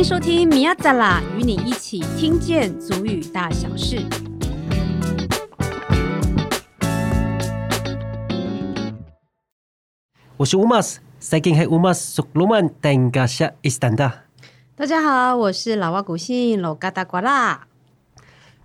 [0.00, 4.02] 迎收听米亚扎拉，与你一起听见足语大小事。
[10.38, 14.22] 我是乌马斯，最近系乌马斯属罗曼登加夏伊斯坦达。
[14.74, 17.66] 大家好，我是老外古信老嘎达瓜拉。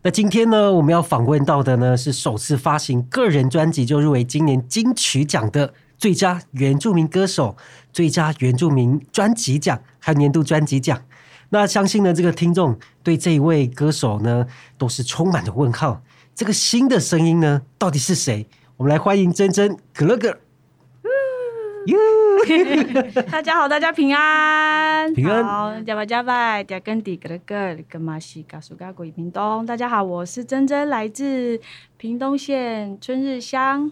[0.04, 7.58] 那今天呢，我们要访问到的呢，是首次发行个人专辑就入围今年金曲奖的最佳原住民歌手、
[7.92, 11.02] 最佳原住民专辑奖，还有年度专辑奖。
[11.50, 14.46] 那相信呢，这个听众对这一位歌手呢，
[14.78, 16.02] 都是充满着问号。
[16.34, 18.48] 这个新的声音呢，到底是谁？
[18.78, 20.38] 我们来欢迎珍珍格乐格。
[23.32, 25.44] 大家好，大家平安，平安。
[25.44, 29.66] 好，加拜加拜，加根迪格勒格，格玛西嘎苏嘎古屏东。
[29.66, 31.62] 大家好，我是珍珍，来自
[31.98, 33.92] 屏东县春日乡。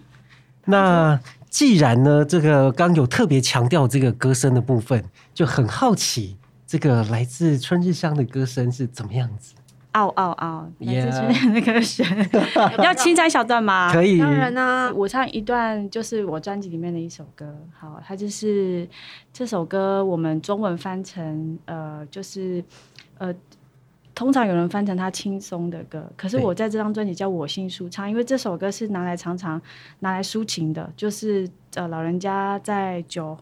[0.66, 6.38] 那既然呢，这个刚有特别强调这个歌声的部分，就很好奇。
[6.74, 9.54] 这个来自春日香的歌声是怎么样子？
[9.92, 10.68] 嗷嗷嗷！
[10.80, 12.04] 来自春日香的歌声，
[12.84, 13.94] 要清唱一小段吗？
[13.94, 14.92] 可以，当然啦、啊。
[14.92, 17.56] 我唱一段，就是我专辑里面的一首歌。
[17.80, 18.90] 好，它就是
[19.32, 22.64] 这首歌，我们中文翻成呃，就是
[23.20, 23.32] 呃。
[24.16, 29.60] 通常有人翻成他轻松的歌，可是我在这张专辑叫我心舒畅，因为这首歌是拿来常常
[30.00, 33.36] 拿来抒情的，就是呃老人家在酒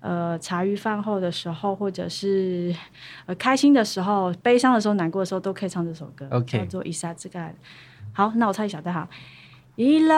[0.00, 2.72] 呃茶余饭后的时候，或者是
[3.26, 6.28] 呃开心的时候、悲伤的时候、难过的时候，都可以唱这首歌。
[6.30, 7.54] OK，叫做伊莎之盖。
[8.12, 9.08] 好，那我唱一小段哈。
[9.74, 10.16] 伊拉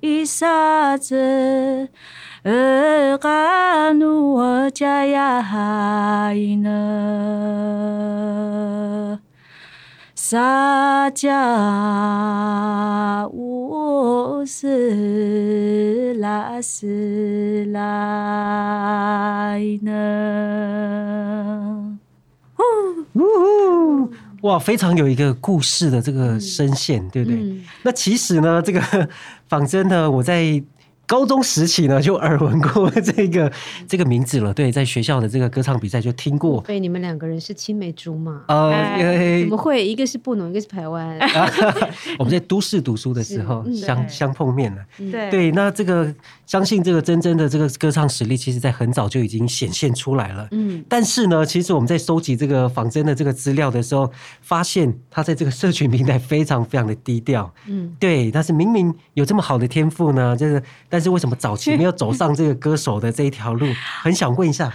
[0.00, 1.88] 伊莎兹。
[2.46, 6.70] 呃，嘎努我家呀哈伊呢，
[10.14, 21.98] 撒家乌斯拉斯拉伊呢，
[24.42, 27.40] 哇，非常有一个故事的这个声线，嗯、对不对？
[27.40, 28.80] 嗯、那其实呢，这个
[29.50, 30.62] 仿真呢我在。
[31.06, 33.50] 高中时期呢，就耳闻过这个
[33.86, 34.52] 这个名字了。
[34.52, 36.64] 对，在学校的这个歌唱比赛就听过。
[36.66, 38.98] 所以你们两个人是青梅竹马啊？
[38.98, 39.86] 怎么会？
[39.86, 41.16] 一个是布农，一个是台湾。
[42.18, 44.82] 我们在都市读书的时候相相碰面了。
[44.98, 46.12] 对对，那这个
[46.44, 50.48] 相信这个珍珍的这个歌唱实力，其实在很早就已经显现出来了。
[50.50, 50.84] 嗯。
[50.88, 54.10] 但是呢，其实我们在收集这个仿真的这个资料的时候，
[54.42, 57.54] 发现他在这个社群平台非常非常的低调。
[57.66, 57.94] 嗯。
[58.00, 60.60] 对，但是明明有这么好的天赋呢，就是。
[60.96, 63.66] 但是为什么早期没有走上这个歌手的这一条路？
[64.00, 64.72] 很想问一下，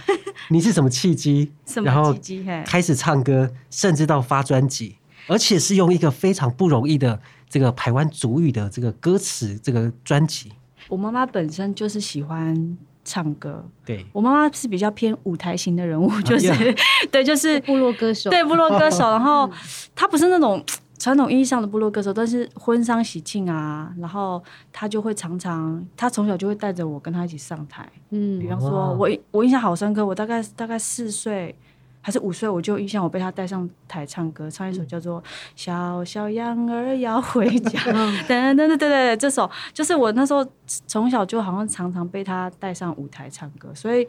[0.50, 1.50] 你是什么契机？
[1.82, 2.16] 然后
[2.64, 4.94] 开始唱歌，甚至到发专辑，
[5.26, 10.52] 而且是用一个非常不容易的这个台湾族语的这个歌词这个专辑。
[10.86, 16.56] 我妈妈本身就是喜欢唱歌，对，我妈妈是比较偏舞台型的人物，就是、啊、
[17.10, 19.10] 对，就是部落歌手，对部落歌手。
[19.10, 19.50] 然后
[19.96, 20.64] 她不是那种。
[21.02, 24.40] 传统意义上的部落歌手，但是婚丧喜庆啊，然后
[24.72, 27.84] 他就会常常，他从小就会带着我跟他一起上台。
[28.10, 31.52] 嗯，比方说我我印象好深刻，我大概大概四岁
[32.00, 35.20] 还是五岁，我就印象我被他带上台唱歌，唱一首叫做
[35.56, 37.80] 《小小羊儿要回家》。
[38.28, 40.46] 等等等等等，这首就是我那时候
[40.86, 44.06] 从小就好像常常被他带上舞台唱歌，所以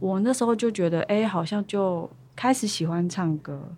[0.00, 3.68] 我那时候就觉得，哎，好像就开始喜欢唱歌。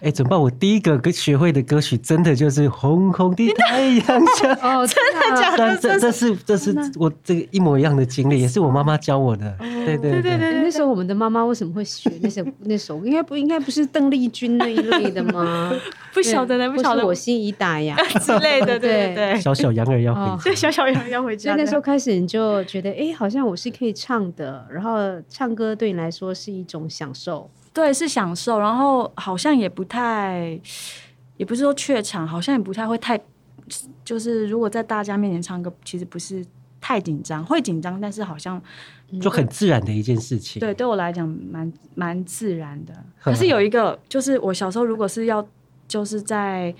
[0.00, 0.40] 哎，怎么办？
[0.40, 4.52] 我第一个学会的歌曲，真的就是《红红的太阳下》。
[4.60, 5.76] 哦，真的假的？
[5.76, 9.56] 这这是这是我这个一模一样的经历，也是我妈妈教我的。
[9.60, 10.60] 对对对对。
[10.60, 13.04] 那时候我们的妈妈为什么会学那首 那首？
[13.06, 15.72] 应该不应该不是邓丽君那一类的吗？
[16.12, 17.06] 不晓得呢，不晓得。
[17.06, 19.40] 我心已打烊之类的，对对。
[19.40, 20.42] 小小羊儿要回家。
[20.42, 21.54] 对，小小羊儿要回家。
[21.54, 27.48] 那时候开始你就觉得，哎，好像我是可以唱的，然后唱歌对你来说是一种享受。
[27.72, 30.58] 对，是享受，然后好像也不太，
[31.36, 33.20] 也不是说怯场，好像也不太会太，
[34.04, 36.44] 就是如果在大家面前唱歌，其实不是
[36.80, 38.60] 太紧张，会紧张，但是好像
[39.20, 40.60] 就很自然的一件事情。
[40.60, 42.92] 对，对我来讲蛮蛮自然的。
[43.20, 45.46] 可是有一个，就是我小时候如果是要，
[45.88, 46.74] 就是在。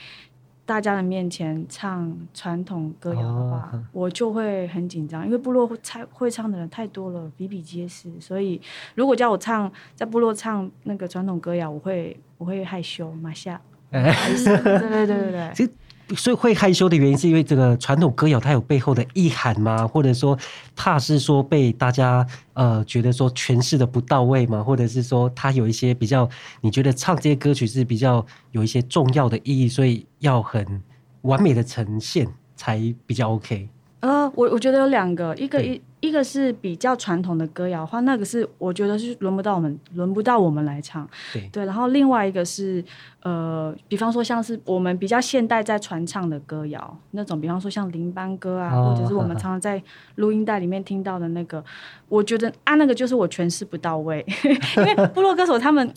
[0.73, 8.11] 大家的面前唱传统歌谣的话，哦、我就会很紧张，因为部落会唱会唱的人太多了，比比皆是。
[8.19, 8.59] 所以
[8.95, 13.61] 如果叫我唱在部落唱那个传统歌谣，我会我会害羞，马下。
[13.91, 15.69] 哎、对对对对对。
[16.17, 19.87] 所以会害羞的原因是因为这个传统歌谣它有背后的意涵吗？
[19.87, 20.39] 或者说
[20.77, 24.63] 怕是说被大家呃觉得说诠释的不到位吗？
[24.63, 26.29] 或者是说它有一些比较
[26.61, 30.83] 你觉得唱这些歌曲是比较有一些重要的意义，所以要很
[31.23, 33.69] 完美的呈现才比较 OK？
[34.03, 41.09] 呃，我我觉得有两个，一个一一个是比较传统的歌谣的话，那个是我觉得是轮不到我们，轮不到我们来唱。
[41.33, 42.85] 对对，然后另外一个是
[43.23, 49.81] 呃，比方说像是我们比较现代在传唱的歌谣那种，比方说像林班歌啊，哦、或者是我们常常在
[50.17, 51.65] 录音带里面听到的那个，哦、
[52.09, 54.27] 我觉得啊，那个就是我诠释不到位，
[54.79, 55.89] 因为部落歌手他们。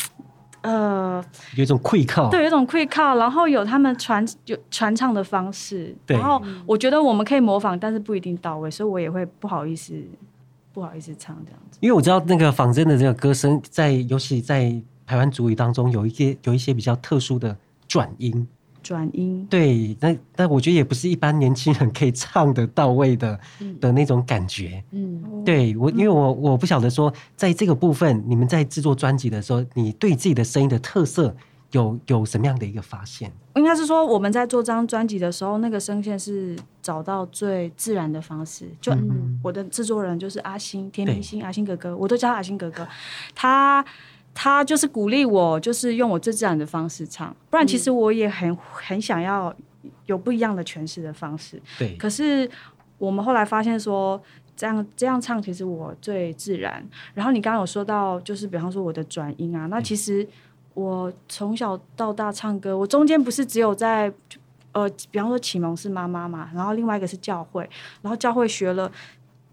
[0.66, 1.24] 呃，
[1.56, 9.94] 有一种愧靠，对，有一种愧靠，然后有他们传有传唱的方式，对然后我觉得我们可以模仿，但是不一定到位，所以我也会不好意思，
[10.74, 11.78] 不好意思唱这样子。
[11.82, 14.74] 因为我知道那个仿真的这个歌声，在尤其在
[15.06, 17.56] 台湾族语当中，有一些有一些比较特殊的
[17.88, 18.48] 转音。
[18.86, 24.84] 转音对，但但我觉得也不是一般年轻人可以唱得到位的、嗯、的那种感觉。
[24.92, 31.36] 嗯，对我，因为我我不晓得说，在这个部分，你们在制作专辑的时候，你对自己的声音的特色
[31.72, 33.32] 有有什么样的一个发现？
[33.56, 38.70] 应该是说，我们在做这张专辑的时候，那个声线是找到最自然的方式。
[38.80, 38.96] 就
[39.42, 42.88] 我的制作人就是阿星，田明星，阿星哥哥，我都叫他阿星哥哥，
[43.34, 43.84] 他。
[44.38, 49.56] 他就是鼓励我，就是用我最自然的方式唱，不然其实我也很很想要
[50.08, 51.60] 有不一样的诠释的方式。
[51.80, 52.48] 对，可是
[52.98, 54.22] 我们后来发现说，
[54.54, 56.86] 这样这样唱其实我最自然。
[57.14, 60.28] 然后你刚刚有说到，就是比方说我的转音啊，那其实
[60.74, 64.12] 我从小到大唱歌，我中间不是只有在
[64.74, 67.68] 呃，比方说启蒙是妈妈嘛，然后另外一个是教会，
[68.02, 68.92] 然后教会学了。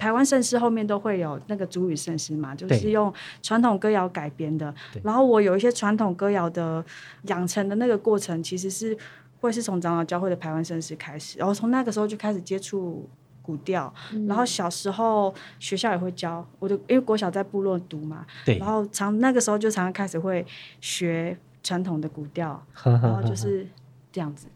[0.03, 4.75] 台湾圣诗后面都会有那个主语圣诗嘛，就是用传统歌谣改编的。
[5.05, 6.85] 然后我有一些传统歌谣的
[7.27, 8.99] 养成的那个过程，其实是
[9.41, 13.09] 会是从长老教会的台湾圣诗开始，然后从那个时候就开始接触
[13.43, 13.95] 古调。
[14.13, 20.45] 嗯、然后小时候学校也会教，我就因为国小在部落读嘛，对然后常那个时候就常常开始会
[20.81, 23.65] 学传统的古调， 然后就是
[24.11, 24.49] 这样子。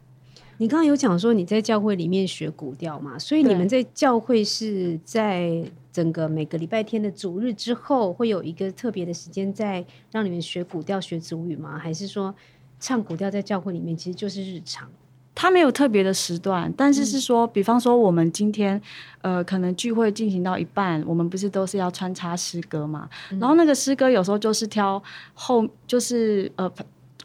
[0.59, 3.19] 你刚刚有讲说你在教会里面学古调嘛？
[3.19, 5.63] 所以你们在教会是在
[5.93, 11.79] 整个每个礼拜天的主日之后，会有一个特别的时间在让你们学古调、学主语吗？
[11.79, 12.35] 还是说
[12.81, 14.89] 唱古调在教会里面其实就是日常？
[15.35, 18.81] 它没有特别的时段，但是是说，嗯、比方说我们今天
[19.21, 23.07] 呃，可能聚会进行到一半，我们不是都是要穿插诗歌嘛？
[23.31, 25.03] 嗯、然后那个诗歌有时候就是挑
[25.35, 26.73] 后，就是呃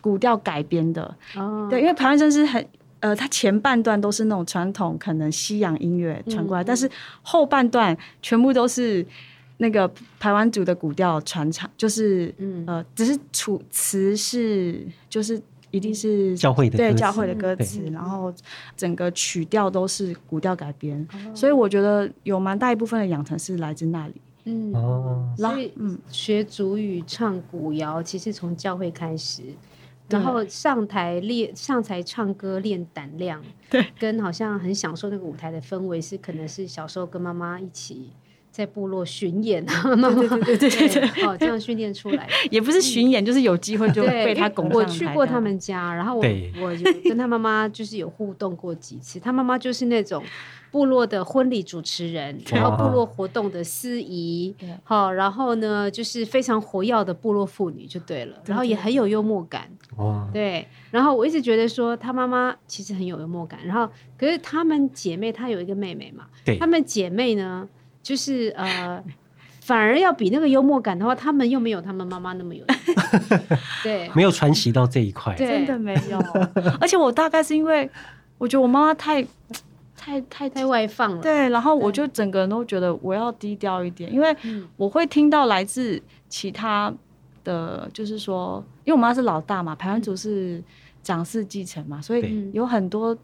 [0.01, 1.15] 古调改编的。
[1.37, 2.65] 哦，对，因为排湾真是很。
[3.01, 6.89] 呃，它前半段都是那种传统可能西洋音乐传过来，嗯、但是
[7.21, 9.05] 后半段全部都是
[9.57, 18.33] 那个排湾族的古调传唱，就是、嗯、呃，只是楚词是就是一定是教会的对教会的歌词，然后
[18.77, 24.13] 整个曲调都是古调改编，嗯、所以我觉得有蛮大一部分的养成是来自那里。
[24.45, 29.41] 嗯哦，所以嗯，学主语唱古谣，其实从教会开始。
[30.11, 38.11] 然后上台练，上台唱歌练胆量， 对，跟好像很享受那个舞台的氛围，是可能是小时候跟妈妈一起
[38.51, 44.85] 在部落巡演啊，妈妈对对对对对，哦，这样训练出来，也不是巡演，就是有机会就被他拱上台。
[44.85, 46.25] 我去过他们家，然后我
[46.61, 50.23] 我就跟他妈妈就是有互动过几次，他妈妈就是那种。
[50.71, 67.67] 部落的婚礼主持人，然后部落活动的司仪，好哇，然后呢，就是非常活跃的部落妇女就对了，然后也很有幽默感，哇对，然后我一直觉得说她妈妈其实很有幽默感，然后可是她们姐妹，她有一个妹妹嘛，对，她们姐妹呢，
[68.01, 69.03] 就是呃，
[69.59, 72.63] 反而要比那个幽默感的话，她们又没有她们妈妈那么有，
[73.83, 76.17] 对，没有传习到这一块，真的没有，
[76.79, 77.89] 而且我大概是因为
[78.37, 79.27] 我觉得我妈妈太。
[80.03, 84.35] 太太太外放了，对，然后我就整个人都觉得我要低调一点，因为
[84.75, 86.91] 我会听到来自其他
[87.43, 90.59] 的，就是说，因为我妈是老大嘛，排湾族是
[91.03, 93.15] 长嗣继承嘛，所以有很多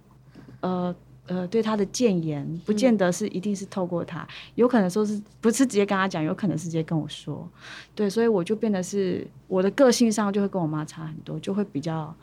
[0.59, 7.49] 呃呃对他的谏言，不见得是一定是透过她，有可能说是不是直接跟他讲，有可能是直接跟我说，
[7.95, 12.15] 对，所以我就变得是我的个性上就会跟我妈差很多，就会比较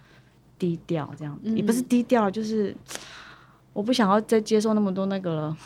[0.56, 2.72] 低调这样，嗯、也不是低调，就是。
[3.74, 5.56] 我不想要再接受那么多那个了。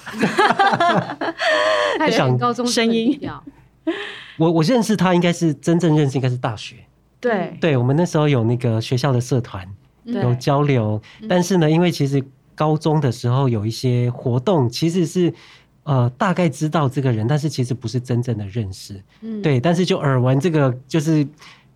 [1.98, 3.20] 太想高中声音。
[4.36, 6.74] 我我认识他，应该是真正认识，应该是大学。
[7.20, 9.68] 对，对我们那时候有那个学校的社团
[10.04, 12.20] 有交流，但是呢，因为其实
[12.54, 15.32] 高中的时候有一些活动，其实是
[15.82, 19.00] 呃大概知道这个人，但是其实不是真正的认识。
[19.20, 21.26] 嗯，对，但是就耳闻这个就是。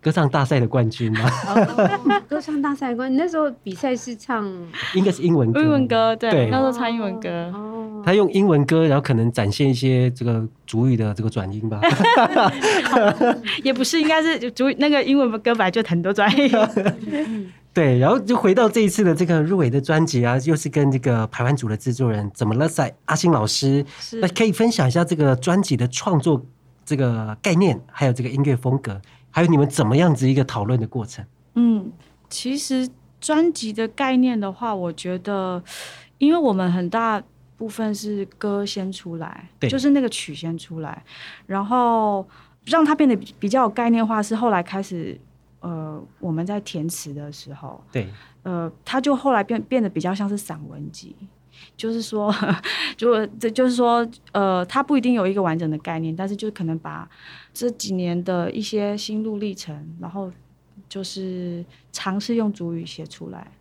[0.03, 1.29] 歌唱大赛的冠军吗？
[1.47, 4.45] 哦、歌唱大赛冠军，那时候比赛是唱，
[4.93, 5.61] 应该是英文歌。
[5.61, 7.29] 英文歌，对，对那时候唱英文歌。
[7.53, 11.79] 哦，他用英文歌，然后可能展现一些这个主语的这个转音吧。
[13.63, 16.51] 也不是，应该是主语那个英文歌本来就很多转音。
[17.73, 23.83] 对，然后就回到这一次的这个入围的专辑啊，又是跟这个排湾组的制作人怎么了赛阿星老师，
[24.21, 26.45] 那可以分享一下这个专辑的创作
[26.85, 29.01] 这个概念，还有这个音乐风格，
[29.33, 31.25] 还有你们怎么样子一个讨论的过程？
[31.55, 31.91] 嗯，
[32.29, 32.87] 其实
[33.19, 35.61] 专辑的概念的话，我觉得，
[36.19, 37.21] 因为我们很大
[37.57, 41.03] 部分是歌先出来，对，就是那个曲先出来，
[41.47, 42.25] 然后
[42.65, 45.19] 让它变得比较有概念化，是后来开始。
[45.65, 48.05] 呃，我们在填词的时候，对，
[48.41, 51.15] 呃，它就后来变变得比较像是散文集，
[51.75, 52.33] 就是说，
[52.97, 57.09] 就这就是说，呃，他不一定有一个完整的概念，但是就可能把
[57.53, 60.31] 这几年的一些心路历程，然后
[60.87, 63.51] 就是尝试用主语写出来。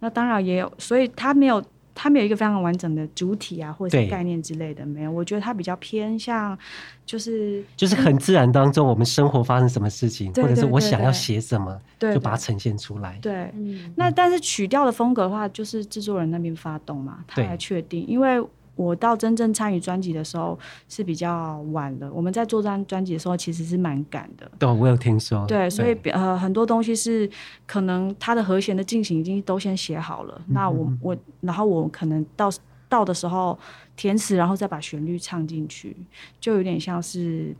[0.00, 1.62] 那当然也有，所以他没有。
[1.94, 5.10] 它没有一个非常完整的主体啊，或者是概念之类的，没有。
[5.10, 6.58] 我觉得它比较偏向，
[7.04, 13.18] 就是就是很自然当中，我们生活发生什么事情，或者是我想要写什么，就把它呈现出来。
[13.20, 13.52] 对，
[13.96, 18.42] 那但是曲调的风格的话，就是制作人那边发动嘛，他来确定，因为。
[18.80, 20.58] 我到真正参与专辑的时候
[20.88, 22.10] 是比较晚的。
[22.10, 24.50] 我们在做这张专辑的时候，其实是蛮赶的。
[24.58, 25.46] 对，我有听说。
[25.46, 27.28] 对，所以呃，很多东西是
[27.66, 30.34] 可能它的和弦的进行已经都先写好了。
[30.46, 32.50] 嗯、那我我，然后我可能到
[32.88, 33.58] 到的时候
[33.96, 35.94] 填词，然后再把旋律唱进去，
[36.40, 37.54] 就有点像是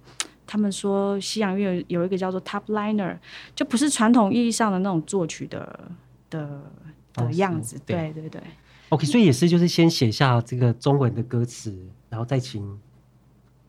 [0.46, 3.14] 他们说西洋乐有一个叫做 top liner，
[3.54, 5.80] 就不是传统意义上的那种作曲的
[6.30, 6.62] 的
[7.12, 7.78] 的样子。
[7.84, 8.40] 对对对。
[8.90, 11.72] OK，所以也是就是先写下这个中文的歌词，
[12.08, 12.78] 然后再请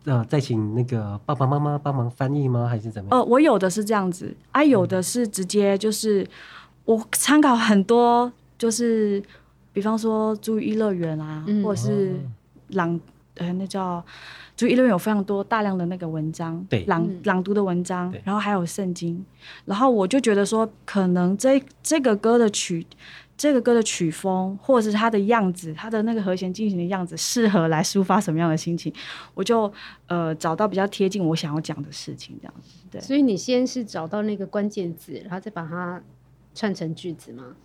[0.06, 2.68] 呃再请那个爸爸妈妈帮忙翻译吗？
[2.68, 3.20] 还是怎么样？
[3.20, 6.28] 呃，我有的是这样子，啊，有的是直接就是
[6.86, 9.22] 我参考很多，就是
[9.72, 12.20] 比方说族语 e 乐园啊，嗯、或者是
[12.70, 13.00] 朗
[13.36, 14.04] 呃那叫
[14.58, 19.24] 族语 e 乐园有非常多大量的那个文章，对朗朗读的文章，然后还有圣经，
[19.66, 22.88] 然后我就觉得说，可能这这个歌的曲。
[23.42, 28.94] 这个歌的曲风，或者是它的样子，它的那个和弦进行的样子，适合来抒发什么样的心情，
[29.34, 29.74] 我就
[30.06, 32.70] 呃找到比较贴近我想要讲的事情，这样子。
[32.92, 36.00] 对，所以你先是找到那个关键字，然后再把它
[36.54, 37.56] 串成句子吗？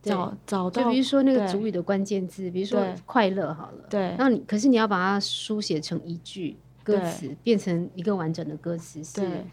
[0.00, 4.14] 找找到，就比如说那个主语的关键字，比如说快乐好了，对。
[4.16, 9.44] 那你可是你要把它书写成一句歌词，变成一个完整的歌词，是。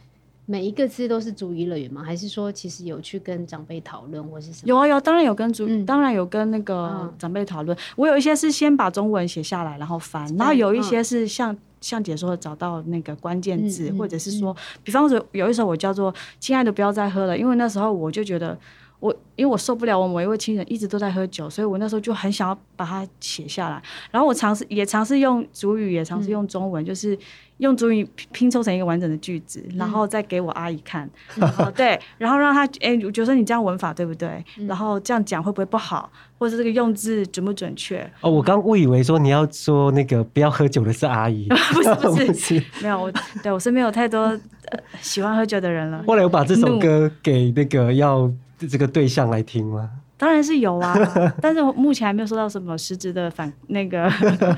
[0.46, 2.04] 每一个字都是族语乐园吗？
[2.04, 4.68] 还是说其实有去跟长辈讨论，或是什么？
[4.68, 7.76] 有啊有，当然有跟主，嗯、当然有跟那个长辈讨论。
[7.76, 18.58] 嗯、我有一些是先把中文写下来，然后翻，然后有一些是像、嗯、像姐说的，找到那个关键字，嗯、或者是说，嗯、比方说有一首我叫做《亲爱的不要再喝了》，因为那时候我就觉得。
[19.00, 23.82] 我因为我受不了我某一位亲人一直都在喝酒，所以我那时候就很想要把它写下来。
[24.10, 27.18] 然后我尝试也尝试用主语，也尝试用中文，嗯、就是
[27.58, 31.06] 用主语拼凑成一个完整的句子，然后再给我阿姨看。
[31.36, 34.44] 嗯、然后对，然后让她哎，我觉得你这样文法对不对？
[34.58, 36.10] 嗯、然后这样讲会不会不好？
[36.38, 38.10] 或者这个用字准不准确？
[38.22, 43.12] 哦，我刚误以为说你要说那个不要喝酒的是阿姨，不是不是，不是 没有我
[43.44, 46.04] 对我身边有太多、呃、喜欢喝酒的人了。
[46.08, 48.32] 后来我把这首歌给那个要。
[48.58, 49.90] 这个对象来听吗？
[50.18, 50.96] 当然是有啊，
[51.42, 54.10] 但是目前还没有收到什么实质的反那个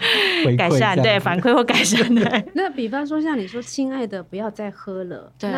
[0.55, 2.23] 改善，对反馈或改善的。
[2.53, 5.49] 那比方说像你说“亲爱的，不要再喝了”，对，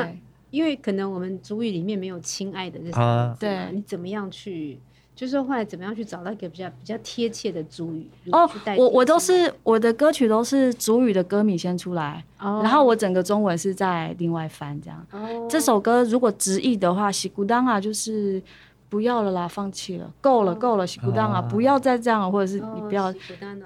[0.52, 4.80] 因为可能我们主语里面没有“亲爱的”这三个字，对，你怎么样去？
[5.20, 8.50] 就是后来怎么样去找到一个比较比较贴切的主语哦？
[8.78, 15.06] 我我都是我的歌曲都是主语的歌名先出来，哦、然后我整个中文是在另外翻这样。
[15.12, 18.42] 哦、这首歌如果直译的话，“西古当啊”就是
[18.88, 23.14] 不要了啦，放弃了，够了够了，西古当啊，不要再这样了，或者是你不要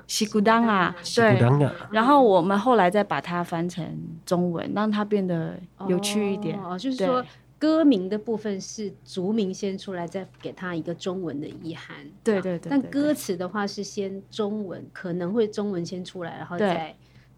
[0.07, 1.39] 西古当啊，对。
[1.91, 3.86] 然后我们后来再把它翻成
[4.25, 5.53] 中文，让它变得
[5.88, 6.60] 有趣一点。
[6.63, 7.24] 哦，就是说。
[7.63, 11.96] 歌名的部分是族名先出来，再给他一个中文的意涵。
[12.22, 12.70] 对对对。
[12.70, 16.93] 但歌词的话是先中文，可能会中文先出来，然后再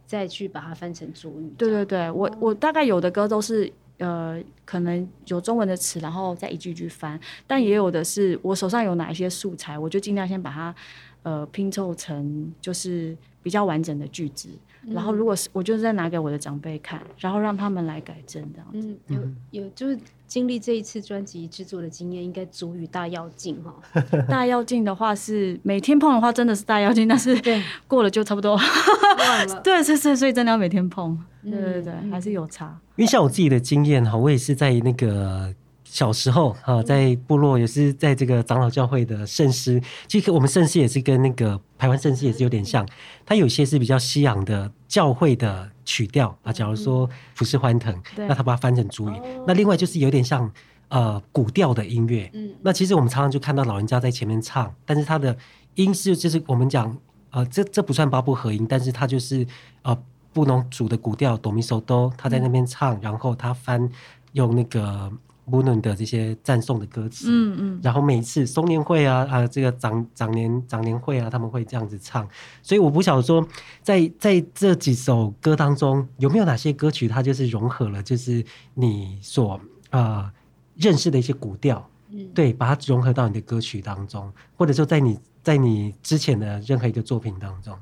[0.08, 1.54] 再去把它翻成族语。
[1.56, 7.20] 对对对，我我大概有的歌都是呃，可能有中文的词，然后再一句一句翻。
[7.46, 10.74] 但也有的是我手上有哪一些素材，我就尽量先把它
[11.22, 14.50] 呃拼凑成就是比较完整的句子。
[14.88, 18.96] 然后，如果是我，就是再拿给我的长辈看，然后让他们来改正这样子。
[19.08, 23.74] 嗯，有有，就是经历这一次专辑制作的经验，应该足以大跃进哈。
[24.28, 27.40] 大跃进的话是每天碰的话，真的是大跃进，但是
[27.88, 28.60] 过了就差不多。
[29.64, 31.18] 对，是是，所以真的要每天碰。
[31.44, 32.80] 对对对，还是有差。
[32.96, 35.54] 因为像我自己的经验哈，我也是在那个。
[35.96, 42.86] 小时候啊，在部落也是在这个长老教会的圣诗，其实我们圣诗也是跟那个台湾圣诗也是有点像，
[43.26, 46.52] 它有些是比较西洋的教会的曲调啊。
[46.52, 49.14] 假如说普世欢腾，那他把它翻成主语。
[49.48, 50.52] 那另外就是有点像
[50.90, 52.30] 呃古调的音乐。
[52.34, 55.38] 嗯，那其实我们常常就看到老人家在前面唱，但是他的
[55.76, 56.94] 音是就是我们讲
[57.30, 59.48] 呃这这不算八部合音，但是他就是
[59.84, 59.98] 呃
[60.34, 63.90] 布农族的古调哆咪嗦哆，他在那边唱，嗯、然后他翻
[64.34, 65.10] 用那个。
[65.46, 72.28] 无论的这些赞颂的歌词，嗯嗯，然后每次松年会啊啊，这个长长年长年会啊，他们会这样子唱。
[72.64, 73.48] 所以我不晓得说，
[73.84, 79.54] 在在这几首歌当中，有没有哪些歌曲它就是融合了，就是你所
[79.92, 80.32] 啊、呃、
[80.76, 87.78] 认识的一些古调，嗯，对，把它融合到你的歌曲当中，或者说在你在你之前的任何一个作品当中，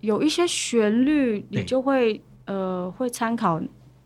[0.00, 3.60] 有一些旋律，你就会呃会参考。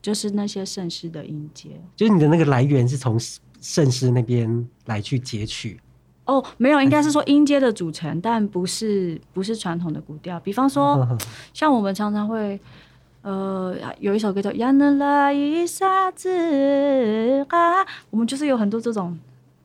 [0.06, 3.18] 就是那些圣诗的音阶，就是你的那个来源是从
[3.60, 5.80] 圣诗那边来去截取。
[6.26, 10.38] 哦，没有，应该是说音阶的组成，但不是不是传统的古调。
[10.38, 11.04] 比方说，
[11.52, 12.60] 像我们常常会，
[13.22, 16.28] 呃，有一首歌叫《亚能拉伊萨子》
[17.48, 19.18] 啊，我们就是有很多这种，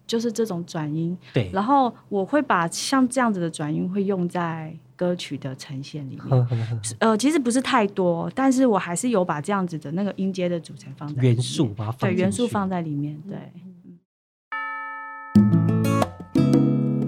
[0.07, 1.15] 就是这种转音。
[1.31, 4.75] 对，然后我会把像这样子的转音会用在。
[5.01, 6.47] 歌曲的呈现里面，
[7.01, 13.19] 呃，其实不是太多，但是我还是有把这样子的那个音阶的组成放在元素，把它放对元素放在里面。
[13.27, 13.35] 对，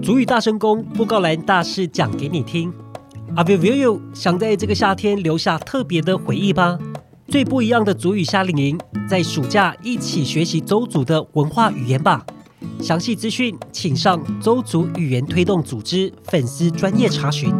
[0.02, 2.74] 主语大声公布告栏大事讲给你听。
[3.36, 6.76] 阿 v i u 想在这个夏天留下特别的回忆吧？
[7.28, 8.76] 最不一样的主语夏令营，
[9.08, 12.26] 在暑假一起学习周族的文化语言吧。
[12.80, 17.52] 详细资讯请上邹族语言推动组织粉丝专业查询。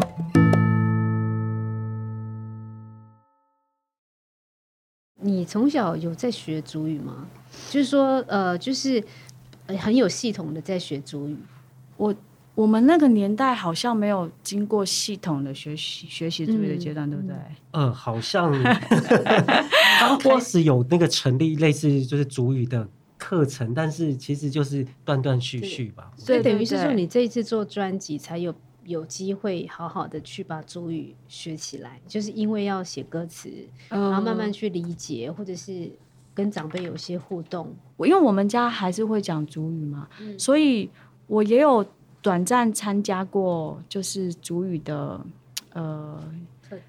[5.21, 7.27] 你从小有在学族语吗？
[7.71, 9.03] 就是说，呃，就是
[9.79, 11.37] 很有系统的在学族语。
[11.97, 12.15] 我
[12.55, 17.37] 我们那个年代好像没有经过系统的学习学习族语的阶段，嗯、对不对？
[17.71, 18.53] 嗯、呃，好像
[20.01, 22.87] 刚开始有那个成立类似就是族语的
[23.25, 26.13] 课程，但是其实就是断断续续吧。
[26.17, 28.55] 所以等于是说，你这一次做专辑才有。
[28.87, 33.49] 有机会好好的去把主语学起来，就是因为要写歌词，
[33.89, 35.91] 然后慢慢去理解，或者是
[36.35, 37.75] 跟长辈有些互动。
[37.97, 40.91] 我因为我们家还是会讲主语嘛，嗯、所以
[41.27, 41.83] 我也有
[42.21, 45.19] 短暂参加过，就是主语的
[45.73, 46.23] 呃，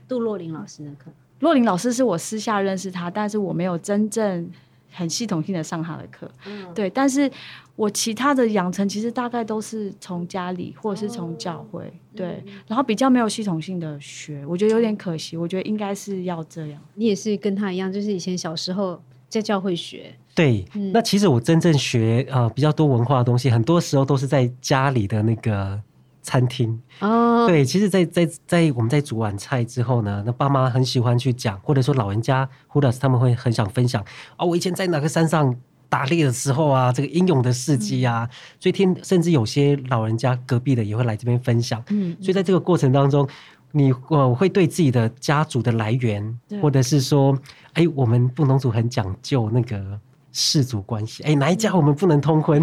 [0.06, 1.10] 杜洛林老师的课。
[1.40, 4.50] 洛林老师是我私下认识他，但是我没有真正
[4.96, 6.32] 很系统性的上他的课。
[6.48, 7.30] 嗯、对，但是。
[7.78, 15.36] 我其他的养成其实大概都是从家里或者是从教会，哦、对，然后比较没有系统性的学，我觉得有点可惜。
[15.36, 16.82] 我觉得应该是要这样。
[16.94, 20.16] 你也是跟他一样，就是以前小时候在教会学。
[20.34, 25.78] 对，嗯、那其实我真正学呃比较多文化的东西，很多时候都是在家里的那个
[26.26, 26.78] 餐厅。
[27.00, 34.08] 哦，对，其实在，在在在我们在煮完菜之后呢，那爸妈很喜欢去讲，或者说老人家或者是他们会很想分享啊、
[34.40, 35.56] 哦，我以前在哪个山上。
[35.88, 41.82] 打猎的时候啊，这个英勇的事迹啊，嗯、所以听甚至有些老人家隔壁的也会来这边分享。
[41.90, 43.26] 嗯，所以在这个过程当中，
[43.72, 47.38] 你我会对自己的家族的来源，或者是说，
[47.74, 49.98] 哎，我们布农族很讲究那个
[50.38, 52.62] 氏族关系，哎，哪一家我们不能通婚，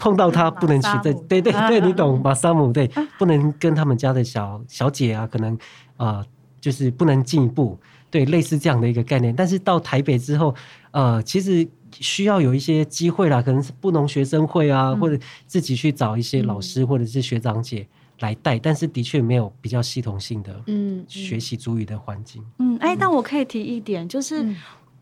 [0.00, 0.88] 碰到他不能娶，
[1.28, 5.56] 对对对，你懂马萨姆对，不能跟他们家的小小姐啊，可能
[5.98, 6.24] 啊、
[6.60, 7.78] 就是不能进一步，
[8.10, 9.36] 对，类似这样的一个概念。
[9.36, 10.54] 但是到台北之后，
[10.90, 11.68] 呃，其实。
[12.00, 17.88] 需要有一些机会啦，可能是不农学生会啊，或者自己去找一些老师或者是学长姐
[18.20, 22.44] 来带，但是的确没有比较系统性的嗯学习族语的环境。
[22.58, 24.46] 嗯，哎、但我可以提一点，就是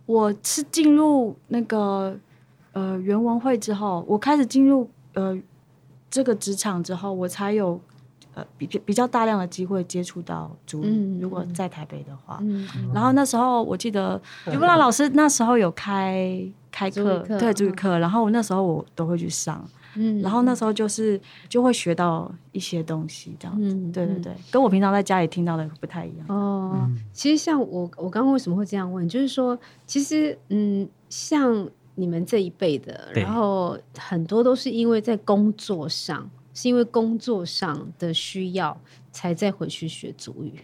[0.07, 2.17] 我是进入那个
[2.73, 5.39] 呃原文会之后，我开始进入呃
[6.09, 7.81] 这个职场之后，我才有。
[8.35, 12.39] 呃，比比较大量的机会接触到主语，嗯、如果在台北的话，
[12.93, 26.27] 然后那时候我记得刘布拉老师那时候有开开课，对主语课，然后我那时候我都会去上，嗯、然后那时候就是就会学到一些东西，这样子，嗯、对对对，跟我平常在家里听到的不太一样。
[26.29, 36.31] 哦，嗯、其实像我我刚刚为什么会这样问，就是说，其实嗯，像你们这一辈的，然后很多都是因为在工作上。
[36.59, 38.75] 是因为工作上的需要
[39.13, 40.55] 才再回去学主语，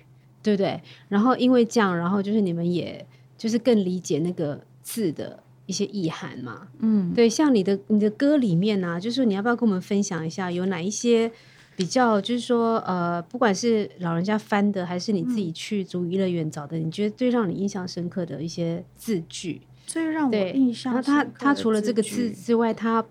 [0.42, 0.81] 对不对？
[1.07, 6.68] 然后因为这样，然后就是你们也就是更理解那个字的一些意涵嘛。
[6.79, 11.31] 嗯，对，像你的你的歌里面呢、啊，就是你要不要跟我们分享一下，有哪一些
[11.77, 19.62] 比较，就是说呃，不管是老人家翻的，还是你自己去足娱乐园找的，嗯、你觉得最让你印象深刻的一些字句？
[19.87, 23.05] 最让我印象深刻的，那他他除了这个字之外，他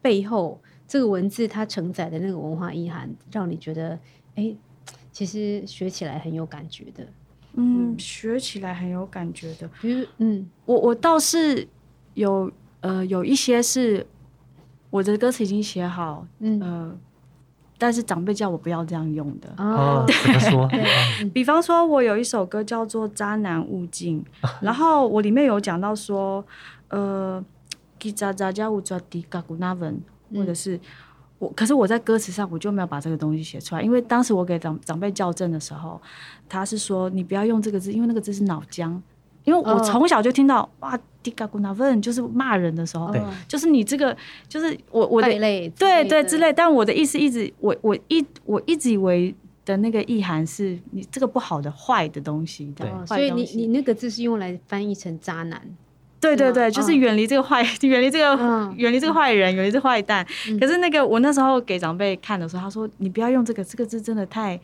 [0.00, 0.60] 背后。
[0.88, 3.98] 这个文字它承载的那个文化意涵，让你觉得，
[4.34, 4.54] 哎，
[5.10, 7.06] 其实学起来很有感觉的。
[7.54, 9.68] 嗯，学起来很有感觉的。
[9.80, 11.66] 比如，嗯，我我倒是
[12.14, 14.06] 有呃，有一些是
[14.90, 16.98] 我的歌词已经写好，嗯、呃，
[17.78, 19.52] 但是长辈叫我不要这样用的。
[19.58, 20.68] 哦，怎么说？
[21.34, 24.24] 比方说，我有一首歌叫做《渣男勿近》，
[24.62, 26.44] 然后我里面有讲到说，
[26.88, 27.44] 呃，
[27.98, 30.00] 给渣渣加乌抓迪嘎古纳文，
[30.34, 30.80] 或者是。
[31.42, 36.00] 我可是我在歌词上我就没有把这个东西写出来，因为当时我给长长辈校正的时候，
[36.48, 38.96] 他是说你不要用这个字，因为那个字是脑浆。
[39.44, 44.16] 因为我从小就听到、哦、哇，迪嘎古纳问就是骂人的时候，对，就是你这个
[44.48, 45.28] 就是我我的
[45.76, 46.52] 对对之类。
[46.52, 55.60] 但我的意思一直我我一我一直以为的那个意涵是你这个不好的坏的东西，对，所以你你那个字是用来翻译成渣男。
[56.22, 60.24] 对对对，就是远离这个坏， 远离这个远离这个坏人，远离这个坏蛋。
[60.58, 64.58] 可是那个我那时候给长辈看的时候，他说：“你不要用这个，这个字真的太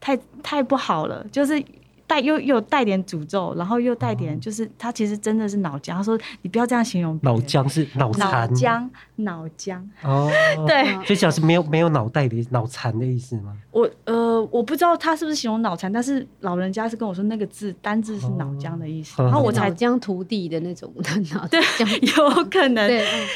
[0.00, 1.62] 太太不好了。”就是。
[2.08, 5.92] 带又又带点诅咒，然后又带点，就是他其实真的是脑浆。
[5.92, 8.48] 他说：“你不要这样形容。”脑浆是脑残。
[8.48, 9.80] 脑浆，脑浆。
[10.02, 10.28] 哦，
[10.66, 13.54] 对，所以讲是没有没有脑袋的脑残的意思吗？
[13.70, 20.90] 我呃，我不知道他是不是形容脑残，但是老人家是跟我说那个字单字是脑浆的意思，然后我才脑浆涂地的那种
[21.34, 21.60] 脑对，
[22.16, 22.88] 有可能，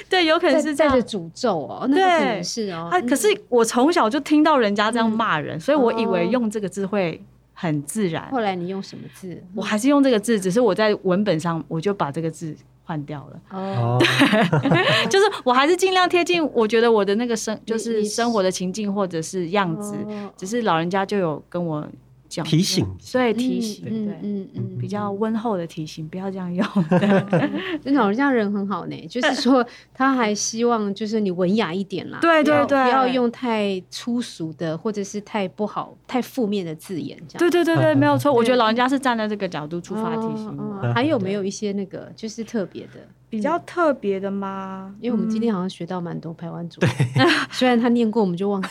[0.09, 2.89] 对，有可能是带着诅咒哦，那可能是哦。
[2.91, 7.23] 他可是我从小就听到人家这样骂人，所以我以为用这个字会。
[7.63, 8.29] 很自然。
[8.33, 9.41] 后来你用什么字？
[9.55, 13.41] 我还是用这个字，只是我在文本上我就把这个字换掉了。
[13.51, 14.71] 哦，对，
[15.09, 19.97] 就是我还是尽量贴近，我觉得我的那个生就是生活的情境或者是样子，
[20.37, 21.87] 只是老人家就有跟我。
[22.45, 26.67] 提醒，所以提醒，对，嗯嗯，比较温厚的提醒，不要这样用。
[27.83, 37.39] 真老人家人很好呢，就是说他还希望就是你文雅一点啦，对对对，不要用太粗俗的或者是太不好、太负面的字眼，这样。
[37.39, 38.33] 对对对对，没有错。
[38.33, 40.59] 我觉得老人家是站在这个角度出发提醒。
[40.95, 43.01] 还有没有一些那个就是特别的？
[43.33, 44.95] 比较特别的吗？
[45.01, 46.83] 因为我们今天好像学到蛮多台湾族，
[47.51, 48.69] 虽然他念过，我们就忘记。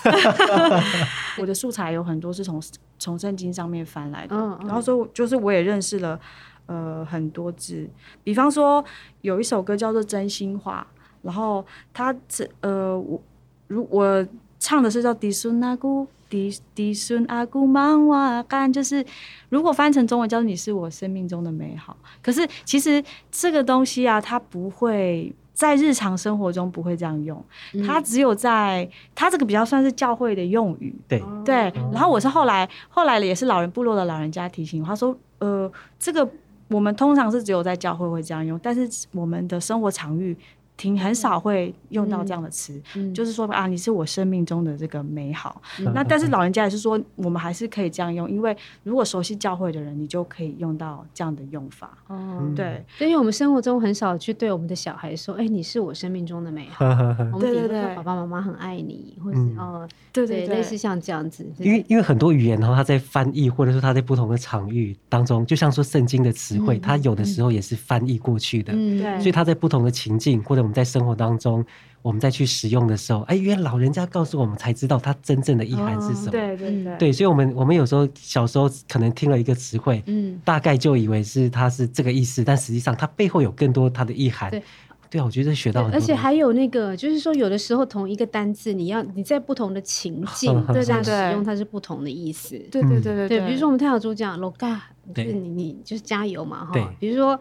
[1.42, 2.62] 我的素材有很多是从
[3.00, 6.20] 从圣经上面翻来的，然后说就是我也认识了
[6.68, 7.90] 呃很多字，
[8.24, 8.86] 比方说
[9.22, 10.86] 有一首歌叫做《真心话》，
[11.24, 13.20] 然后他这呃我
[13.66, 14.24] 如我
[14.60, 16.08] 唱的是叫迪孙阿姑。
[16.32, 19.06] 迪迪孙阿姑忙哇干，就是
[19.50, 21.98] 如果翻成中文叫做你是我生命中的美好。
[22.22, 27.44] 可是其实这个东西啊，它不会在日常生活中不会这样用，
[27.86, 30.96] 它只有在它这个比较算是教会的用语。
[31.10, 31.56] 对对。
[31.92, 36.28] 然后我是后来后来也是老人部落的老人家提醒我，他说呃这个
[36.70, 40.38] 我们通常是只有在教会会这样用，但是我们的生活场域。
[40.82, 42.82] 挺很少会用到这样的词，
[43.14, 45.62] 就是说啊，你是我生命中的这个美好。
[45.78, 51.96] 嗯、那但是老人家也是说，我们还是可以这样用，因为如果熟悉教会的人，你就可以用到这样的用法。
[52.08, 56.84] 哦，对，所以我们生活中很少去对我们的小孩说，哎、欸，你是我生命中的美好。
[57.32, 61.46] 我们顶多说爸爸妈妈很爱你，或者是哦，对对对，类似像这样子。
[61.60, 68.74] 因为因为很多语言，然后他在翻译，或者说他在不同的场域当中，就像说圣经的词汇，他、嗯、有的时候也是翻译过去的。
[68.74, 69.20] 嗯，对。
[69.20, 71.64] 所以他在不同的情境或者我们在生活当中，
[72.02, 76.30] 我们再去使用的时候，哎，原来老人家告诉我们才知道它真正的意涵是什么。
[76.30, 84.50] 哦、对对对，对，所以我们我们有时候小时候可能听了一个词汇，嗯，大概就以为是它是这个意思，但实际上它背后有更多它的意涵。
[84.50, 84.64] 对，
[85.10, 85.98] 对啊，我觉得学到很多。
[85.98, 92.58] 而且还有那个，就是说有的时候同一个单字，你要你在不同的情境 对这样使用，它是不同的意思。
[92.72, 94.80] 对对对对对，比如说我们太小猪讲 loga，
[95.14, 96.72] 就是你你就是加油嘛哈。
[96.74, 97.38] 对，比如说。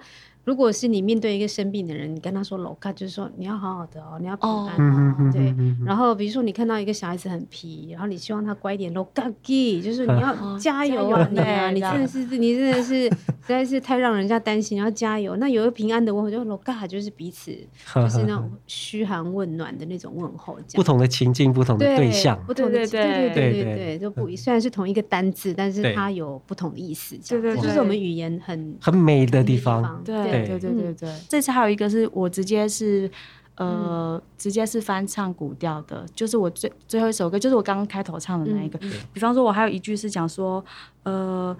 [0.50, 5.54] 如果是你面对一个生病的人，你跟他说“老卡”，就是说你要好好的哦，你要平安哦，对。
[5.86, 15.36] 然后比如说你看到一个小孩子很皮，然后你希望他乖一点，“老卡基”，就是你要加油啊，你啊，你真的是你真的是实在是太让人家担心，要加油。
[15.36, 17.52] 那有个平安的问候，就“老卡”，就是彼此
[17.94, 20.58] 就是那种嘘寒问暖的那种问候。
[20.74, 24.34] 不同的情境，不同的对象，不同的对对对对对都不一。
[24.34, 27.16] 虽然是同一个单字，但是它有不同的意思。
[27.28, 30.02] 对对，就是我们语言很很美的地方。
[30.04, 30.39] 对。
[30.46, 33.10] 对对对对对，嗯、这次还有一个是我直接是，
[33.56, 38.78] 呃，嗯、直接是翻唱古调的，就是我最最后一首歌，就是我刚刚开头唱的那一个。
[38.82, 40.64] 嗯、比方说，我还有一句是讲说，
[41.02, 41.56] 呃，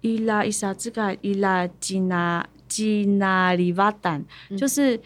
[0.00, 4.22] 伊拉伊萨这个伊拉吉纳吉纳里瓦丹，
[4.56, 5.00] 就是。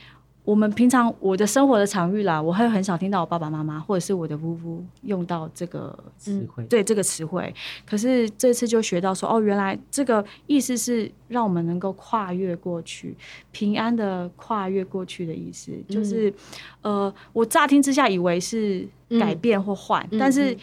[0.49, 7.55] 我们平常我的生活的场域啦，我会很少听到我爸爸妈妈或者是我的姑姑用到这个词汇，对这个词汇。
[7.85, 13.15] 可是这次就学到说，哦，原来这个意思是让我们能够跨越过去，
[13.53, 16.33] 平安的跨越过去的意思，就是，
[16.81, 18.89] 呃，我乍听之下以为是
[19.21, 20.57] 改变或换，但是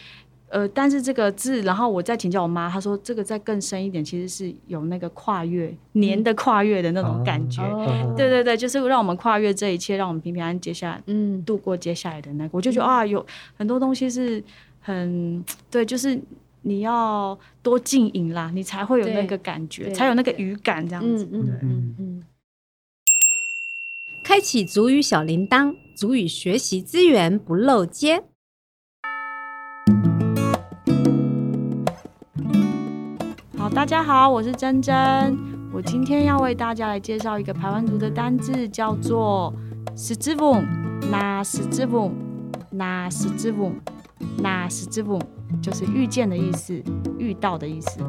[0.48, 7.62] 呃，但是这个字，然后我再请教我妈，她说这个再更深一点，其实是有那个跨越年的跨越的那种感觉。
[7.62, 12.50] 嗯、对对对，就是让我们跨越这一切，让我们平平安安接下来，嗯，度过接下来的那个。
[12.52, 14.42] 我就觉得、嗯、啊，有很多东西是
[14.80, 16.16] 很对，就是
[16.62, 21.28] 你要多静音啦，你才会有那个感觉，才有那个语感这样子。
[21.32, 22.22] 嗯嗯嗯嗯。
[24.22, 28.22] 开启族语小铃铛，族语学习资源不漏接。
[33.76, 35.38] 大家好，我是珍珍。
[35.70, 39.52] 我今天要为大家来介绍一个排湾族的单字，叫做
[39.94, 40.62] “十字舞”。
[41.12, 42.10] 那“十字舞”，
[42.72, 43.74] 那“十字舞”，
[44.42, 45.20] 那“十字舞”
[45.60, 46.82] 就是遇见的意思，
[47.18, 48.00] 遇到的意思。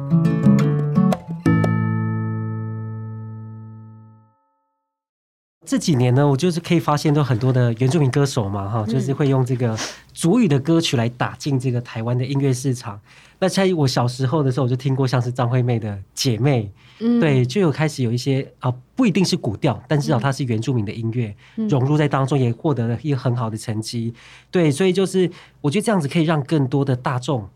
[5.68, 9.76] 这几年呢，我就是可以发现，都很多的原住民歌手嘛，哈，就是会用这个
[10.14, 12.98] 主语的歌曲来打进这个台湾的音乐市场。
[13.38, 16.62] 那在我小时候的时候，我就听过像是张惠妹的《姐妹》，
[17.00, 24.14] 嗯，对，就有开始有一些啊、呃，不一定是古调，但至少它是原住民的音乐，嗯、融入在当中，也获得了一个很好的成绩。
[24.50, 27.46] 对，所以就是我觉得这样子可以让更多的大众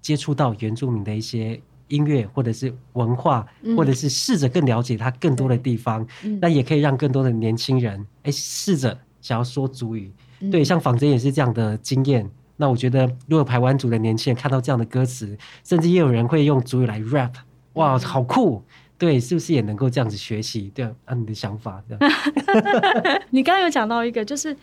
[0.00, 1.60] 接触到原住民的一些。
[1.88, 3.46] 音乐或者是文化，
[3.76, 10.12] 或者是试着更了解它更多的地方，嗯、那也可以让更多的年轻人哎试着想要说主语。
[10.40, 12.30] 嗯、对，像仿真也是这样的经验。
[12.56, 17.32] 那我觉得，如果排湾族的年轻人看到这样的歌词，甚至也有人会用主语来 rap，
[17.74, 18.62] 哇，好酷！
[18.96, 20.70] 对，是不是也能够这样子学习？
[20.74, 22.12] 对，按、啊、你的想法，这样。
[23.30, 24.56] 你刚刚有讲到一个，就是。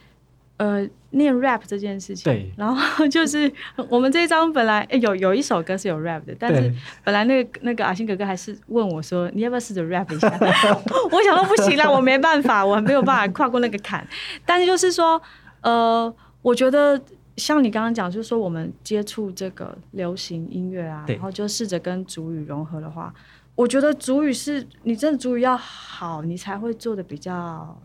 [0.58, 3.52] 呃，念 rap 这件事情，对， 然后就是
[3.89, 10.30] 我们这一张本来、欸、有有一首歌是有 rap 的，但是本来那个那个阿星哥哥还是问我说，你要不要试着 rap 一下？
[11.12, 14.08] 我想说不行了，我没办法，我没有办法跨过那个坎。
[14.46, 15.22] 但是就是说，
[15.60, 17.02] 呃，我觉得
[17.36, 23.13] 像你刚刚讲，就是说我们接触这个流行音乐啊，然后就试着跟主语融合的话，
[23.56, 27.78] 我觉得主语是你真的主语要好，你才会做的比较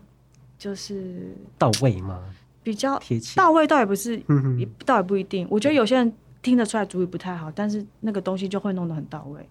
[0.57, 2.23] 就是到位吗？
[2.63, 3.01] 比较
[3.35, 4.15] 到位，倒也不是，
[4.57, 5.47] 也倒也不一定。
[5.49, 9.47] 我觉得有些人听得出来主语不太好，但是那个东西就会弄得很到位。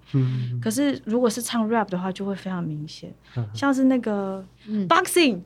[0.61, 3.13] 可是如果是唱 rap 的话，就会非常明显。
[3.55, 4.45] 像是那个
[4.89, 5.41] boxing，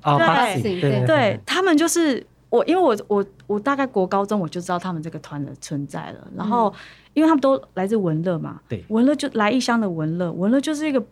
[0.81, 6.29] 对对，他们就是我，因为我我我大概国高中我就知道他们这个团的存在了。
[6.37, 6.73] 然后
[7.15, 11.03] 因为他们都来自文乐嘛，对，文乐就来异乡的文乐，文乐就是一个。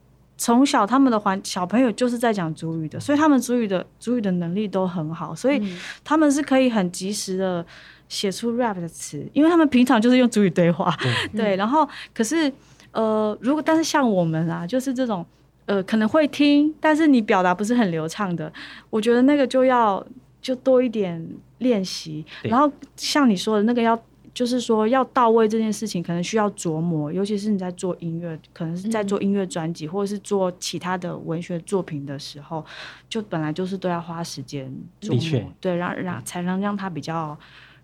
[0.43, 5.63] 从小他们的环小朋友就是在讲主语的，所以他们主语的主语的能力都很好，所以
[6.03, 7.65] 他们是可以很及时的
[8.09, 10.93] 写出 rap 的词，因为他们平常就是用主语对话。
[11.01, 12.53] 对，对，然后可是
[12.91, 15.25] 呃，如果但是像我们啊，就是这种
[15.67, 18.53] 呃可能会听，但是你表达不是很流畅的，
[18.91, 20.05] 我觉得那个就要
[20.41, 21.25] 就多一点
[21.59, 22.27] 练习。
[22.43, 23.97] 然后像你说的那个要。
[24.35, 32.65] 就是说，要到位这件事情，可能需要琢磨，尤其是你在做音乐，可能是在做音乐专辑，或者是做其他的文学作品的时候，
[33.11, 37.39] 就本来就是都要花时间琢磨，对，让让才能让它比较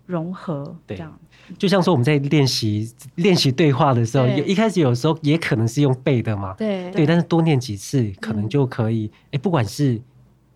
[0.07, 0.75] 融合。
[0.87, 1.19] 这样，
[1.59, 10.01] 就像说我们在练习练习对话的时候，有一开始有时候也可能是用背的嘛，对对，但是多念几次，可能就可以，哎，不管是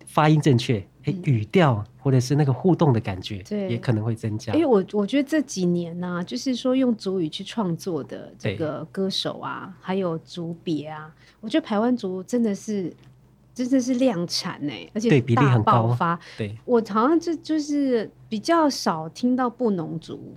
[0.07, 0.83] 发音正确。
[1.05, 4.53] 哎，语调或者是那个互动的感觉，对，也可能会增加。
[4.53, 12.93] 因为我我觉得这几年呢、啊，就是说用族语去创作的这个歌手啊，对还有族别啊，我觉得台湾族真的是
[13.53, 16.19] 真的是量产哎、欸，而且比例很高爆发。
[16.37, 20.35] 对，我好像就就是比较少听到布农族。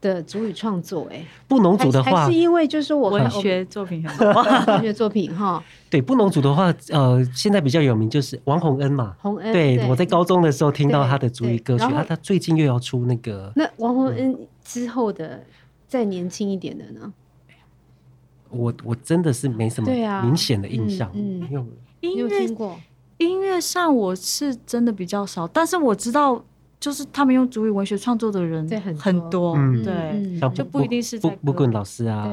[0.00, 5.62] 的主语创作，哎，布农族的话，还是因为就是我文学作品很多， 文学作品哈。
[5.90, 9.14] 对，布农族的话，呃，现在比较有名就是王洪恩嘛。
[9.20, 13.52] 洪恩，对，我在高中的时候听到他的主语歌曲，他他最近又要出那个。
[13.56, 15.44] 那王洪恩之后的
[15.86, 17.12] 再年轻一点的呢？
[18.48, 21.46] 我我真的是没什么明显的印象，嗯，
[22.00, 22.46] 音乐
[23.18, 26.42] 音乐上我是真的比较少，但是我知道。
[26.80, 28.66] 就是他们用主语文学创作的人
[28.96, 32.26] 很多，对，就不一定是在布棍老师啊，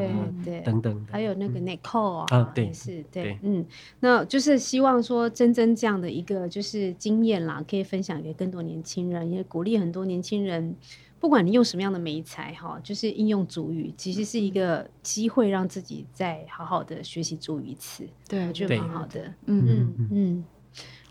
[0.44, 3.66] 对等等，还有那个 Nicole 啊，对，是，对，嗯，
[4.00, 10.74] 那就是希望说，真真这样的一个就是经验啦，可以分享给更多年轻人，也鼓励很多年轻人，
[11.20, 19.68] 不管你用什么样的媒材哈，就是应用主语，其实是一个机会，让自己再好好的学习主语一次，对，我觉得蛮好的，嗯。
[19.68, 20.46] 嗯嗯。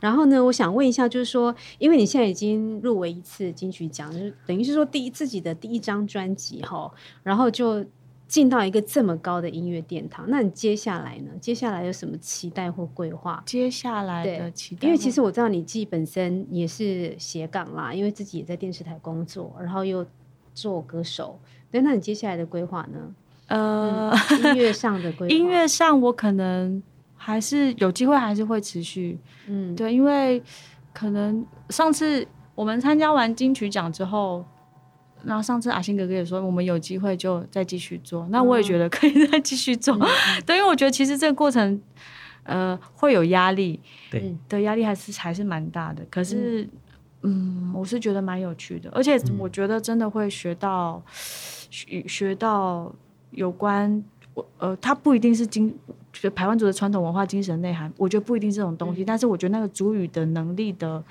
[0.00, 6.90] 然后呢，我想问一下，就是说，因为你现在已经入围一次金曲奖，就是等于是说第一自己的第一张专辑哈，
[7.22, 7.84] 然后就
[8.28, 11.30] 进到一个这么高的音乐殿堂，那你接下来呢？
[11.40, 13.42] 接下来有什么期待或规划？
[13.46, 20.04] 接下来的期待，因为其实我知道你自己本身也是斜杠啦，因为自己也在电视台工作，然后又
[20.54, 21.38] 做歌手，
[21.70, 23.14] 对，那你接下来的规划呢？
[23.46, 26.82] 呃，音乐上的规划， 音乐上我可能
[27.16, 29.18] 还是有机会，还是会持续。
[29.48, 30.42] 嗯，对，因为
[30.92, 34.44] 可能上次我们参加完金曲奖之后，
[35.24, 38.26] 然后上次阿星哥哥也说，我们有机会就再继续做。
[38.30, 39.96] 那我也觉得可以再继续做。
[39.96, 40.08] 嗯、
[40.46, 41.80] 对，因为我觉得其实这个过程，
[42.44, 46.04] 呃，会有压力，对，的压力还是还是蛮大的。
[46.10, 46.62] 可是，
[47.22, 51.02] 嗯，嗯，我是觉得蛮有趣的，而且我觉得真的会学到，
[51.70, 52.94] 学学到。
[53.32, 54.02] 有关
[54.32, 55.46] 我呃，他不一定是
[56.20, 61.02] 精，就台湾族的传统文化精神内涵，我觉得不一定这种东西，嗯、但是我觉得那个主语的能力的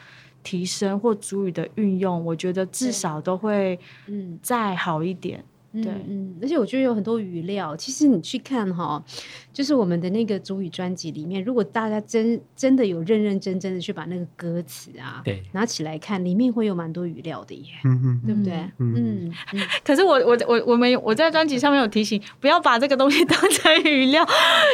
[0.44, 5.44] 提升或主语的运用，我觉得至少都会嗯再好一点。
[5.84, 9.04] 对，嗯，而且我觉得有很多语料，其实你去看哈，
[9.52, 18.54] 就是我们的那个主语专辑里面，如果大家真真的有认认真真的去把那个歌词啊，对，拿起来看，里面会有蛮多语料的耶，嗯嗯，对不对？
[18.78, 24.26] 嗯，嗯，可是我我我我们我在专辑上面有提醒，不要把这个东西 当成语料，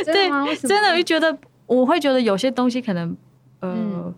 [0.05, 1.37] 对，真的就觉得
[1.67, 3.15] 我会觉得有些东西可能
[3.59, 4.15] 呃，嗯、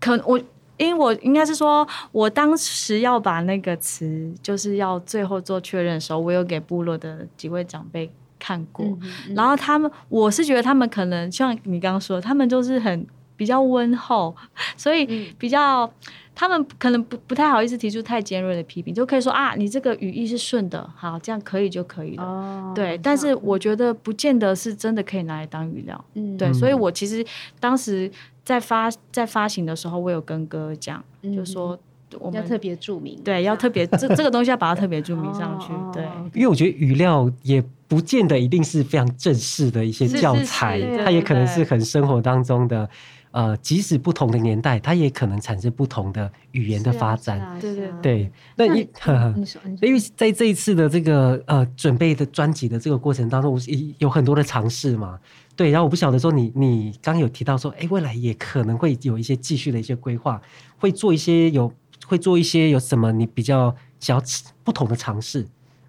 [0.00, 0.40] 可我。
[0.82, 14.34] 因为我应该是说，我当时要把那个词，就是要最后做确认的时候，我有给部落的几位长辈看过，嗯嗯、然后他们，我是觉得他们可能像你刚刚说，他们就是很比较温厚，
[14.76, 15.90] 所以比较、嗯、
[16.34, 22.24] 他们可能不不太好意思提出太尖锐的批评，就可以说啊，你这个语义是顺的，好，这样可以就可以了。
[22.24, 26.04] 哦、对，但是我觉得不见得是真的可以拿来当语料。
[26.14, 27.24] 嗯，对，所以我其实
[27.60, 28.10] 当时。
[28.44, 31.78] 在发在发行的时候，我有跟哥讲，嗯、就说
[32.18, 42.88] 我们要特别注明，对，要特别这这个东西要把它特别注明上去，对，因为我觉得语料也不见得一定是非常正式的一些教材，是是是它也可能是很生活当中的，
[43.30, 48.32] 呃，即使不同的年代，它也可能产生不同的语言的发展，啊啊、对对对。
[48.56, 48.88] 那因
[49.80, 53.60] 因为在这一次的这个呃准备的专辑的这个过程当中，我
[53.98, 55.18] 有很多的尝试嘛。
[55.54, 60.40] 对，然后我不晓得说你你刚有提到说，哎，未来也可能会有一些继续的一些规划，
[60.78, 61.70] 会做一些有
[62.06, 64.24] 会做一些有什么你比较想要
[64.64, 65.46] 不同的尝试，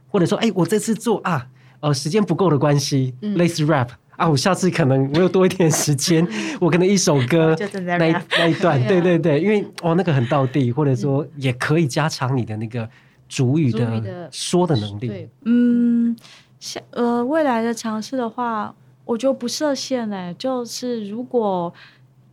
[0.09, 1.47] 或者说，哎，我这次做啊，
[1.79, 6.27] 呃，时间不够的关系，嗯、类似 rap 啊，我下次可能我有多一点时间，
[6.59, 7.55] 我可能一首歌
[7.97, 12.87] 那一那一段，对对对，因为哦那个很到地，或者说也可以加强你的那个
[13.29, 15.29] 主语的说的能力。
[15.45, 16.15] 嗯，
[16.59, 18.75] 像呃未来的尝试的话。
[19.05, 21.73] 我觉得不设限嘞，就是如果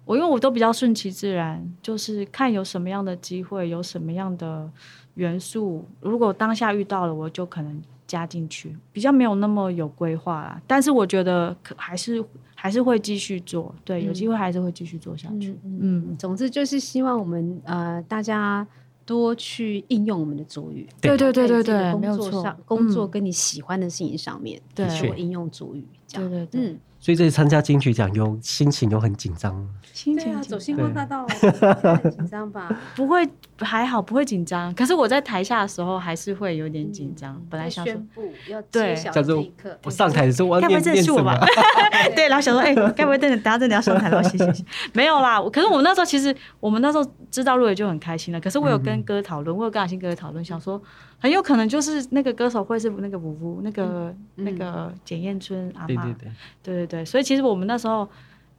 [0.04, 4.68] 我因为我都比较顺其自然，就是看有什么样的机会，有什么样的
[5.14, 10.60] 元素，如果当下遇到了，我就可能加进去，比较没有那么有规划啦。
[10.66, 15.56] 但是我觉得可还是还是会继续做，对，有机会还是会继续做下去。
[15.64, 18.66] 嗯，嗯，总之就是希望我们呃大家
[19.10, 21.16] 多去应用我们的主语，对。
[21.16, 25.84] 对对对对，工作上工作跟你喜欢的事情上面，对，多应用主语。
[26.12, 32.68] 对对对，嗯，所以这次参加金曲奖有心情有很紧张，心情啊，走星光大道很紧张吧？
[32.94, 33.26] 不会，
[33.58, 34.72] 还好不会紧张。
[34.74, 37.40] 可是我在台下的时候还是会有点紧张。
[37.48, 41.38] 本来想宣布要揭晓这一刻，我上台的时候，该不会认识我吧？
[42.14, 44.22] 对，然后想说，哎，该不会等等大家真的要上台了？
[44.28, 44.62] 谢谢谢。
[44.92, 48.38] 没有啦，可是我们那时候其实我们那时候知道入围就很开心了。
[48.38, 50.80] 可是我有跟哥讨论，我有跟阿星哥讨论，想说。
[51.20, 58.08] 很有可能就是那个歌手会是那个舞舞那个、嗯、那个简彦春阿妈，对对对，对对对，所以其实我们那时候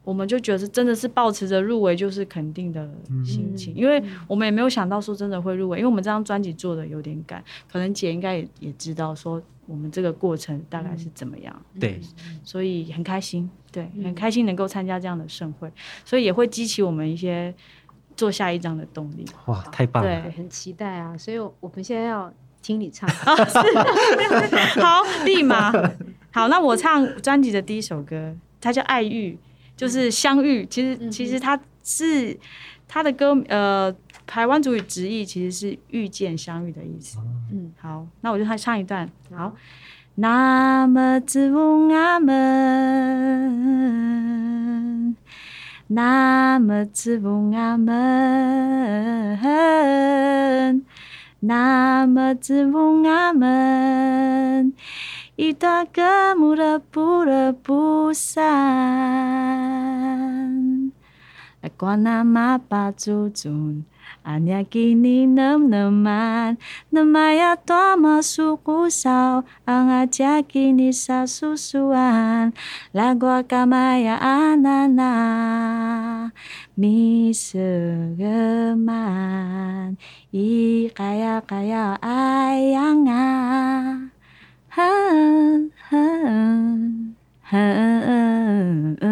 [0.04, 2.88] 我们就觉得真的是抱持着入围就是肯定的
[3.26, 12.00] 心情，嗯、因为我们也没有想到说真的会入围，因为我们这张专辑做的有点赶，可能姐应该也也知道说我们这个过程大概是怎么样，嗯、对，
[12.43, 15.71] 所以很开心，对，很开心能够参加这样的盛会，
[16.06, 17.54] 所以也会激起我们一些
[18.15, 19.26] 做下一张的动力。
[19.47, 22.32] 哇，太棒了，对，很期待啊，所以我们现在要。
[22.62, 23.10] 听你唱，
[24.80, 25.71] 好，立马
[26.32, 26.47] 好。
[26.47, 29.34] 那我唱专辑的第一首歌，它叫《爱遇》，
[29.76, 30.65] 就是相遇。
[30.67, 32.38] 其实，其实它是
[32.88, 33.93] 它的歌，呃，
[34.28, 37.17] 台湾族语直译其实是遇见、相遇的意思。
[37.52, 39.10] 嗯，好，那我就唱唱一段。
[39.36, 39.56] 好，
[40.15, 42.38] 那么自问阿门，
[45.88, 49.39] 那么自问阿门。
[51.43, 54.73] 那么子母阿门，
[55.35, 58.47] 一段歌舞的不得不散。
[61.80, 63.84] 我那马巴祖祖，
[64.24, 66.57] 阿娘给你能不能买？
[66.89, 72.51] 能买呀多么苏姑嫂，阿姐给你啥苏苏安？
[72.91, 76.32] 拉我卡买呀阿囡囡，
[76.76, 77.57] 咪苏
[78.18, 79.95] 格曼，
[80.32, 84.12] 咿卡呀卡呀阿娘啊。
[87.52, 89.12] 给你啥叔叔安，拉瓜干嘛呀阿娜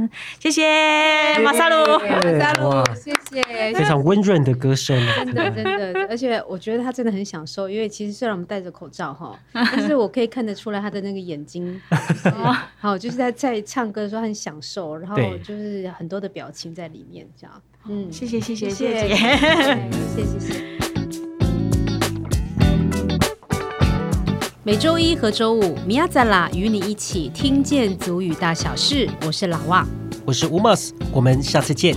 [0.00, 3.42] 嗯，谢谢马萨鲁，马萨鲁，谢谢，
[3.74, 11.80] 非常温润的歌声，真的真的，而且我觉得他真的很享受，因为其实虽然我们戴着口罩哈， 但是我可以看得出来他的那个眼睛，
[12.78, 18.40] 好，就是在在唱歌的时候很享受，然后就是很多的表情在里面，这样，嗯，谢谢。
[18.40, 19.08] 谢谢谢谢。
[19.08, 19.16] 谢
[20.16, 20.90] 谢谢谢。
[24.62, 29.08] 每周一和周五，米亚在啦与你一起听见足语大小事。
[29.26, 29.88] 我是老旺，
[30.26, 31.96] 我是 Umas，，我们下次见。